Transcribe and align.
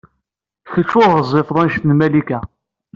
Kecc 0.71 0.91
ur 0.99 1.07
ɣezzifeḍ 1.15 1.57
anect 1.61 1.83
n 1.85 1.91
Malika. 1.97 2.39